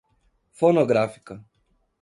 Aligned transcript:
fonográfica 0.59 1.45